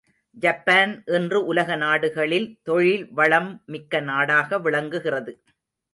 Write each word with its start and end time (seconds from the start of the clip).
Japan 0.37 0.93
இன்று 1.07 1.39
உலக 1.45 1.75
நாடுகளில் 1.75 2.47
தொழில் 2.63 3.05
வளம் 3.11 3.51
மிக்க 3.65 3.99
நாடாக 3.99 4.59
விளங்குகிறது. 4.59 5.33